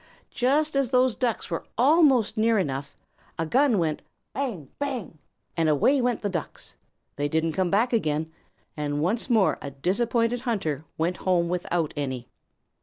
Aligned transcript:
Just 0.31 0.75
as 0.75 0.89
those 0.89 1.13
Ducks 1.13 1.51
were 1.51 1.63
almost 1.77 2.35
near 2.35 2.57
enough, 2.57 2.95
a 3.37 3.45
gun 3.45 3.77
went 3.77 4.01
"bang, 4.33 4.67
bang," 4.79 5.19
and 5.55 5.69
away 5.69 6.01
went 6.01 6.23
the 6.23 6.27
Ducks. 6.29 6.75
They 7.17 7.27
didn't 7.27 7.53
come 7.53 7.69
back 7.69 7.93
again, 7.93 8.31
and 8.75 9.03
once 9.03 9.29
more 9.29 9.59
a 9.61 9.69
disappointed 9.69 10.41
hunter 10.41 10.85
went 10.97 11.17
home 11.17 11.49
without 11.49 11.93
any. 11.95 12.27